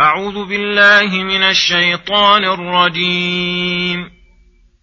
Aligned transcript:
أعوذ 0.00 0.48
بالله 0.48 1.22
من 1.24 1.42
الشيطان 1.42 2.44
الرجيم. 2.44 4.10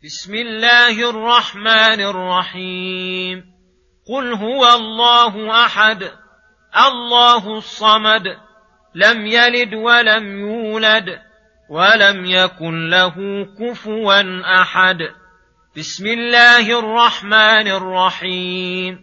بسم 0.04 0.34
الله 0.36 1.10
الرحمن 1.10 2.02
الرحيم. 2.02 3.44
قل 4.10 4.34
هو 4.34 4.76
الله 4.76 5.66
أحد 5.66 6.12
الله 6.88 7.58
الصمد 7.58 8.24
لم 8.96 9.28
يلد 9.28 9.74
ولم 9.74 10.40
يولد 10.40 11.20
ولم 11.70 12.26
يكن 12.26 12.90
له 12.90 13.16
كفوا 13.60 14.62
أحد. 14.62 14.98
بسم 15.78 16.08
الله 16.08 16.80
الرحمن 16.80 17.68
الرحيم. 17.68 19.00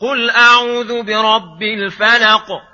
قل 0.00 0.30
أعوذ 0.30 1.02
برب 1.02 1.62
الفلق 1.62 2.73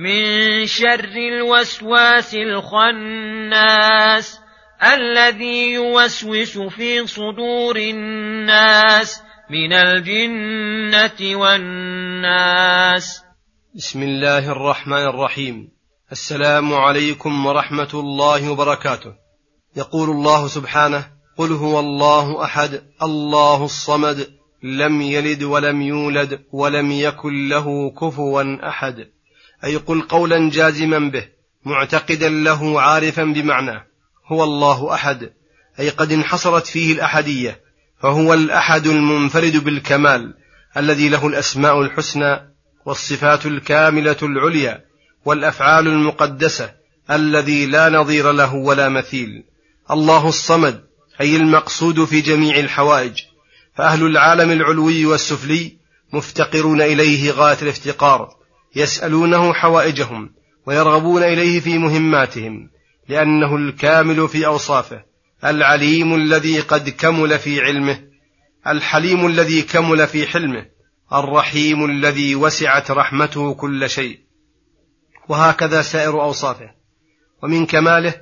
من 0.00 0.66
شر 0.66 1.12
الوسواس 1.16 2.34
الخناس 2.34 4.26
الذي 4.82 5.72
يوسوس 5.72 6.58
في 6.58 7.06
صدور 7.06 7.76
الناس 7.76 9.22
من 9.50 9.72
الجنة 9.72 11.36
والناس. 11.36 13.22
بسم 13.74 14.02
الله 14.02 14.52
الرحمن 14.52 15.06
الرحيم. 15.06 15.68
السلام 16.12 16.74
عليكم 16.74 17.46
ورحمة 17.46 17.90
الله 17.94 18.50
وبركاته. 18.50 19.14
يقول 19.76 20.10
الله 20.10 20.48
سبحانه 20.48 21.06
قل 21.38 21.52
هو 21.52 21.80
الله 21.80 22.44
أحد 22.44 22.82
الله 23.02 23.64
الصمد 23.64 24.26
لم 24.62 25.02
يلد 25.02 25.42
ولم 25.42 25.82
يولد 25.82 26.40
ولم 26.52 26.92
يكن 26.92 27.48
له 27.48 27.90
كفوا 27.90 28.68
أحد. 28.68 29.19
أي 29.64 29.76
قل 29.76 30.02
قولا 30.02 30.50
جازما 30.50 30.98
به 30.98 31.28
معتقدا 31.64 32.28
له 32.28 32.80
عارفا 32.80 33.24
بمعناه. 33.24 33.84
هو 34.26 34.44
الله 34.44 34.94
أحد 34.94 35.30
أي 35.80 35.88
قد 35.88 36.12
انحصرت 36.12 36.66
فيه 36.66 36.92
الأحدية 36.92 37.60
فهو 38.02 38.34
الأحد 38.34 38.86
المنفرد 38.86 39.56
بالكمال 39.64 40.34
الذي 40.76 41.08
له 41.08 41.26
الأسماء 41.26 41.82
الحسنى 41.82 42.54
والصفات 42.86 43.46
الكاملة 43.46 44.16
العليا 44.22 44.84
والأفعال 45.24 45.88
المقدسة 45.88 46.72
الذي 47.10 47.66
لا 47.66 47.88
نظير 47.88 48.32
له 48.32 48.54
ولا 48.54 48.88
مثيل. 48.88 49.44
الله 49.90 50.28
الصمد 50.28 50.84
أي 51.20 51.36
المقصود 51.36 52.04
في 52.04 52.20
جميع 52.20 52.58
الحوائج. 52.58 53.22
فأهل 53.74 54.06
العالم 54.06 54.50
العلوي 54.50 55.06
والسفلي 55.06 55.76
مفتقرون 56.12 56.80
إليه 56.80 57.30
غاية 57.30 57.58
الافتقار. 57.62 58.39
يسألونه 58.76 59.52
حوائجهم 59.52 60.30
ويرغبون 60.66 61.22
إليه 61.22 61.60
في 61.60 61.78
مهماتهم 61.78 62.70
لأنه 63.08 63.56
الكامل 63.56 64.28
في 64.28 64.46
أوصافه 64.46 65.04
العليم 65.44 66.14
الذي 66.14 66.60
قد 66.60 66.88
كمل 66.88 67.38
في 67.38 67.60
علمه 67.60 68.00
الحليم 68.66 69.26
الذي 69.26 69.62
كمل 69.62 70.06
في 70.06 70.26
حلمه 70.26 70.66
الرحيم 71.12 71.84
الذي 71.84 72.34
وسعت 72.34 72.90
رحمته 72.90 73.54
كل 73.54 73.90
شيء. 73.90 74.18
وهكذا 75.28 75.82
سائر 75.82 76.22
أوصافه. 76.22 76.70
ومن 77.42 77.66
كماله 77.66 78.14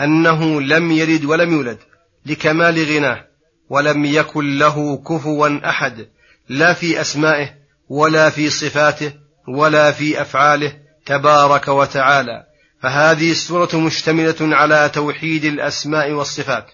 أنه 0.00 0.60
لم 0.60 0.92
يلد 0.92 1.24
ولم 1.24 1.52
يولد 1.52 1.78
لكمال 2.26 2.84
غناه 2.84 3.26
ولم 3.70 4.04
يكن 4.04 4.58
له 4.58 4.96
كفوا 4.96 5.68
أحد 5.68 6.08
لا 6.48 6.72
في 6.72 7.00
أسمائه 7.00 7.54
ولا 7.88 8.30
في 8.30 8.50
صفاته 8.50 9.12
ولا 9.48 9.92
في 9.92 10.20
أفعاله 10.20 10.72
تبارك 11.06 11.68
وتعالى. 11.68 12.46
فهذه 12.82 13.30
السورة 13.30 13.76
مشتملة 13.76 14.36
على 14.40 14.90
توحيد 14.94 15.44
الأسماء 15.44 16.12
والصفات. 16.12 16.70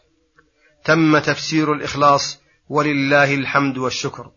تم 0.85 1.19
تفسير 1.19 1.73
الإخلاص 1.73 2.39
ولله 2.69 3.35
الحمد 3.35 3.79
والشكر. 3.79 4.31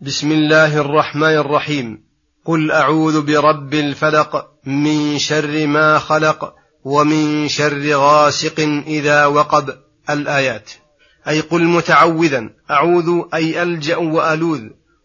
بسم 0.00 0.32
الله 0.32 0.80
الرحمن 0.80 1.36
الرحيم. 1.36 2.04
قل 2.44 2.70
أعوذ 2.70 3.22
برب 3.22 3.74
الفلق 3.74 4.46
من 4.66 5.18
شر 5.18 5.66
ما 5.66 5.98
خلق 5.98 6.54
ومن 6.84 7.48
شر 7.48 7.90
غاسق 7.92 8.60
إذا 8.86 9.26
وقب 9.26 9.74
الآيات. 10.10 10.70
أي 11.28 11.40
قل 11.40 11.64
متعوذا. 11.64 12.50
أعوذ 12.70 13.22
أي 13.34 13.62
ألجأ 13.62 13.96
وألوذ. 13.96 14.62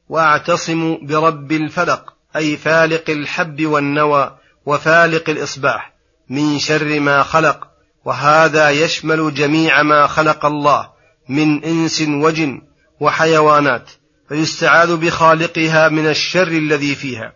وأعتصم 0.10 0.98
برب 1.08 1.52
الفلق. 1.52 2.14
أي 2.36 2.58
فالق 2.58 3.10
الحب 3.10 3.66
والنوى 3.66 4.38
وفالق 4.66 5.30
الإصباح 5.30 5.94
من 6.30 6.60
شر 6.60 7.00
ما 7.00 7.24
خلق 7.24 7.68
وهذا 8.06 8.70
يشمل 8.70 9.34
جميع 9.34 9.84
ما 9.84 10.08
خلق 10.08 10.46
الله 10.46 10.90
من 11.30 11.64
إنس 11.64 12.02
وجن 12.02 12.62
وحيوانات 13.00 13.92
فيستعاذ 14.30 14.96
بخالقها 14.96 15.90
من 15.90 16.08
الشر 16.08 16.48
الذي 16.48 16.96
فيها. 16.96 17.34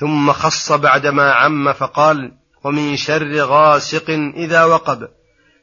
ثم 0.00 0.32
خص 0.32 0.72
بعدما 0.72 1.32
عم 1.32 1.72
فقال 1.72 2.32
ومن 2.64 2.96
شر 2.96 3.36
غاسق 3.36 4.10
إذا 4.36 4.64
وقب 4.64 5.08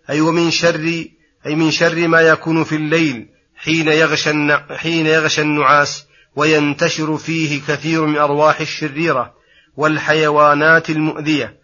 أي 0.09 0.21
ومن 0.21 0.51
شر 0.51 1.05
أي 1.45 1.55
من 1.55 1.71
شر 1.71 2.07
ما 2.07 2.21
يكون 2.21 2.63
في 2.63 2.75
الليل 2.75 3.27
حين 3.55 3.87
يغشى 3.87 4.57
حين 4.77 5.05
يغشى 5.05 5.41
النعاس 5.41 6.05
وينتشر 6.37 7.17
فيه 7.17 7.61
كثير 7.67 8.05
من 8.05 8.17
أرواح 8.17 8.59
الشريرة 8.59 9.33
والحيوانات 9.77 10.89
المؤذية 10.89 11.57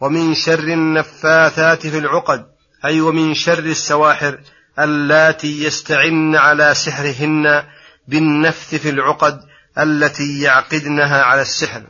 ومن 0.00 0.34
شر 0.34 0.58
النفاثات 0.58 1.86
في 1.86 1.98
العقد 1.98 2.46
أي 2.84 3.00
ومن 3.00 3.34
شر 3.34 3.58
السواحر 3.58 4.38
اللاتي 4.78 5.64
يستعن 5.64 6.36
على 6.36 6.74
سحرهن 6.74 7.62
بالنفث 8.08 8.74
في 8.74 8.90
العقد 8.90 9.40
التي 9.78 10.40
يعقدنها 10.40 11.22
على 11.22 11.42
السحر 11.42 11.82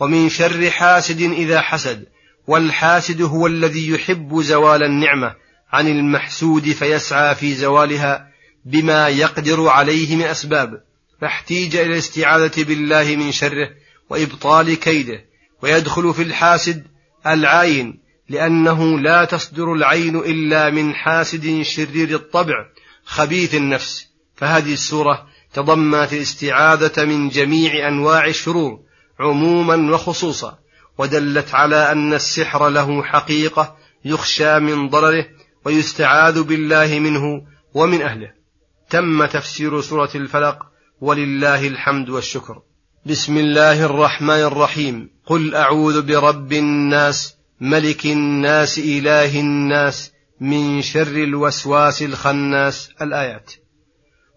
ومن 0.00 0.28
شر 0.28 0.70
حاسد 0.70 1.20
إذا 1.20 1.60
حسد 1.60 2.04
والحاسد 2.46 3.22
هو 3.22 3.46
الذي 3.46 3.90
يحب 3.90 4.40
زوال 4.40 4.82
النعمة 4.82 5.34
عن 5.72 5.88
المحسود 5.88 6.72
فيسعى 6.72 7.34
في 7.34 7.54
زوالها 7.54 8.28
بما 8.64 9.08
يقدر 9.08 9.68
عليه 9.68 10.16
من 10.16 10.22
أسباب. 10.22 10.87
فاحتيج 11.20 11.76
إلى 11.76 11.92
الاستعاذة 11.92 12.64
بالله 12.64 13.16
من 13.16 13.32
شره 13.32 13.70
وإبطال 14.10 14.74
كيده 14.74 15.24
ويدخل 15.62 16.14
في 16.14 16.22
الحاسد 16.22 16.86
العين 17.26 18.00
لأنه 18.28 18.98
لا 18.98 19.24
تصدر 19.24 19.72
العين 19.72 20.16
إلا 20.16 20.70
من 20.70 20.94
حاسد 20.94 21.62
شرير 21.62 22.14
الطبع 22.14 22.54
خبيث 23.04 23.54
النفس. 23.54 24.08
فهذه 24.34 24.72
السورة 24.72 25.26
تضمنت 25.52 26.12
الاستعاذة 26.12 27.04
من 27.04 27.28
جميع 27.28 27.88
أنواع 27.88 28.26
الشرور 28.26 28.80
عموما 29.20 29.94
وخصوصا 29.94 30.58
ودلت 30.98 31.54
على 31.54 31.92
أن 31.92 32.14
السحر 32.14 32.68
له 32.68 33.02
حقيقة 33.02 33.76
يخشى 34.04 34.58
من 34.58 34.88
ضرره 34.88 35.26
ويستعاذ 35.64 36.42
بالله 36.42 36.98
منه 36.98 37.42
ومن 37.74 38.02
أهله. 38.02 38.30
تم 38.90 39.26
تفسير 39.26 39.80
سورة 39.80 40.10
الفلق 40.14 40.58
ولله 41.00 41.66
الحمد 41.66 42.08
والشكر. 42.10 42.62
بسم 43.06 43.36
الله 43.36 43.84
الرحمن 43.84 44.30
الرحيم. 44.30 45.10
قل 45.26 45.54
أعوذ 45.54 46.02
برب 46.02 46.52
الناس 46.52 47.34
ملك 47.60 48.06
الناس 48.06 48.78
إله 48.78 49.40
الناس 49.40 50.12
من 50.40 50.82
شر 50.82 51.16
الوسواس 51.22 52.02
الخناس. 52.02 52.90
الآيات. 53.02 53.52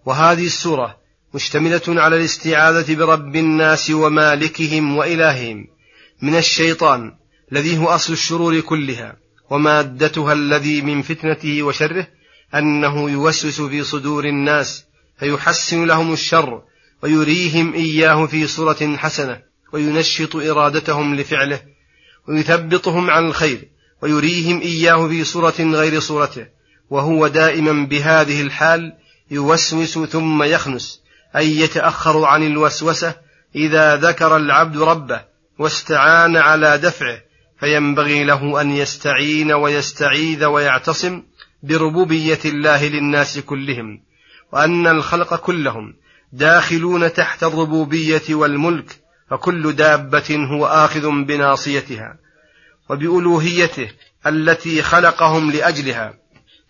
وهذه 0.06 0.46
السورة 0.46 0.98
مشتملة 1.34 1.82
على 1.88 2.16
الاستعاذة 2.18 2.96
برب 2.96 3.36
الناس 3.36 3.92
ومالكهم 3.92 4.98
وإلههم 4.98 5.68
من 6.22 6.36
الشيطان 6.36 7.12
الذي 7.52 7.78
هو 7.78 7.88
أصل 7.88 8.14
الشرور 8.14 8.60
كلها 8.60 9.18
ومادتها 9.50 10.34
الذي 10.34 10.82
من 10.82 11.02
فتنته 11.02 11.64
وشره 11.64 12.08
أنه 12.56 13.10
يوسوس 13.10 13.62
في 13.62 13.84
صدور 13.84 14.26
الناس 14.26 14.86
فيحسن 15.22 15.86
لهم 15.86 16.14
الشر 16.14 16.62
ويريهم 17.04 17.74
إياه 17.74 18.26
في 18.26 18.48
صورة 18.48 18.96
حسنة 18.98 19.42
وينشط 19.74 20.36
إرادتهم 20.36 21.16
لفعله 21.16 21.62
ويثبطهم 22.28 23.10
عن 23.10 23.28
الخير 23.28 23.68
ويريهم 24.02 24.62
إياه 24.62 25.08
في 25.08 25.24
صورة 25.24 25.54
غير 25.60 26.00
صورته 26.00 26.46
وهو 26.90 27.28
دائما 27.28 27.86
بهذه 27.86 28.42
الحال 28.42 28.94
يوسوس 29.32 30.00
ثم 30.00 30.44
يخنس 30.44 31.02
أي 31.36 31.60
يتأخر 31.60 32.26
عن 32.26 32.44
الوسوسة 32.44 33.16
إذا 33.56 33.96
ذكر 33.96 34.38
العبد 34.38 34.78
ربه 34.78 35.22
واستعان 35.60 36.38
على 36.38 36.78
دفعه 36.78 37.18
فينبغي 37.60 38.24
له 38.24 38.62
أن 38.62 38.72
يستعين 38.72 39.52
ويستعيذ 39.52 40.46
ويعتصم 40.46 41.24
بربوبية 41.64 42.40
الله 42.46 42.88
للناس 42.88 43.40
كلهم 43.40 44.11
وأن 44.54 44.88
الخلق 44.88 45.36
كلهم 45.36 45.94
داخلون 46.34 47.14
تحت 47.14 47.44
الربوبية 47.44 48.22
والملك 48.30 49.00
فكل 49.30 49.74
دابة 49.74 50.36
هو 50.52 50.66
آخذ 50.66 51.10
بناصيتها 51.10 52.18
وبألوهيته 52.90 53.90
التي 54.28 54.82
خلقهم 54.82 55.52
لأجلها. 55.52 56.14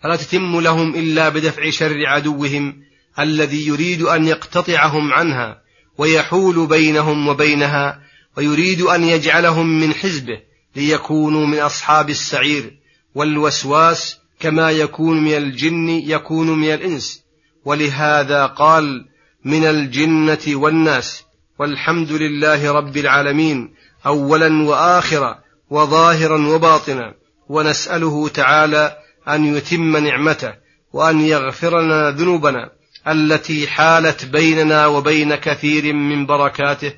فلا 0.02 0.16
تتم 0.16 0.60
لهم 0.60 0.94
إلا 0.94 1.28
بدفع 1.28 1.70
شر 1.70 2.06
عدوهم 2.06 2.82
الذي 3.18 3.66
يريد 3.66 4.02
أن 4.02 4.26
يقتطعهم 4.26 5.12
عنها 5.12 5.62
ويحول 5.98 6.66
بينهم 6.66 7.28
وبينها 7.28 8.00
ويريد 8.36 8.80
أن 8.80 9.04
يجعلهم 9.04 9.80
من 9.80 9.94
حزبه 9.94 10.40
ليكونوا 10.76 11.46
من 11.46 11.58
أصحاب 11.58 12.10
السعير 12.10 12.76
والوسواس 13.14 14.18
كما 14.40 14.70
يكون 14.70 15.24
من 15.24 15.36
الجن 15.36 15.88
يكون 15.88 16.58
من 16.58 16.74
الإنس. 16.74 17.22
ولهذا 17.64 18.46
قال 18.46 19.06
من 19.44 19.64
الجنة 19.64 20.38
والناس 20.48 21.24
والحمد 21.58 22.12
لله 22.12 22.72
رب 22.72 22.96
العالمين 22.96 23.74
أولا 24.06 24.62
وآخرا 24.62 25.38
وظاهرا 25.70 26.46
وباطنا 26.46 27.14
ونسأله 27.48 28.28
تعالى 28.28 28.96
أن 29.28 29.56
يتم 29.56 29.96
نعمته 29.96 30.52
وأن 30.92 31.20
يغفر 31.20 31.80
لنا 31.80 32.10
ذنوبنا 32.10 32.70
التي 33.08 33.66
حالت 33.66 34.24
بيننا 34.24 34.86
وبين 34.86 35.34
كثير 35.34 35.92
من 35.92 36.26
بركاته 36.26 36.92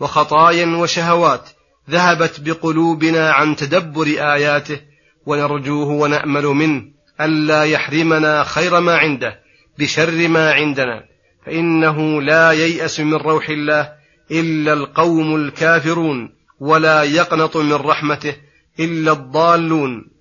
وخطايا 0.00 0.66
وشهوات 0.66 1.48
ذهبت 1.90 2.40
بقلوبنا 2.40 3.30
عن 3.30 3.56
تدبر 3.56 4.06
آياته 4.06 4.80
ونرجوه 5.26 5.88
ونأمل 5.88 6.44
منه 6.44 6.84
ألا 7.20 7.64
يحرمنا 7.64 8.44
خير 8.44 8.80
ما 8.80 8.96
عنده 8.96 9.41
بشر 9.78 10.28
ما 10.28 10.52
عندنا 10.52 11.04
فإنه 11.46 12.22
لا 12.22 12.52
ييأس 12.52 13.00
من 13.00 13.14
روح 13.14 13.48
الله 13.48 13.92
إلا 14.30 14.72
القوم 14.72 15.36
الكافرون 15.36 16.32
ولا 16.60 17.02
يقنط 17.02 17.56
من 17.56 17.72
رحمته 17.72 18.36
إلا 18.80 19.12
الضالون. 19.12 20.12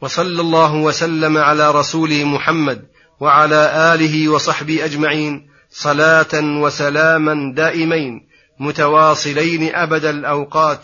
وصلى 0.00 0.40
الله 0.40 0.74
وسلم 0.74 1.38
على 1.38 1.70
رسوله 1.70 2.24
محمد 2.24 2.86
وعلى 3.20 3.94
آله 3.94 4.28
وصحبه 4.28 4.84
أجمعين 4.84 5.48
صلاة 5.70 6.34
وسلاما 6.34 7.54
دائمين 7.54 8.28
متواصلين 8.60 9.74
أبد 9.74 10.04
الأوقات 10.04 10.80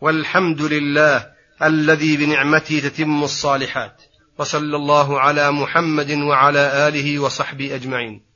والحمد 0.00 0.62
لله 0.62 1.26
الذي 1.62 2.16
بنعمته 2.16 2.80
تتم 2.80 3.24
الصالحات. 3.24 4.02
وصلى 4.38 4.76
الله 4.76 5.20
على 5.20 5.50
محمد 5.50 6.10
وعلى 6.10 6.88
آله 6.88 7.18
وصحبه 7.18 7.74
أجمعين. 7.74 8.27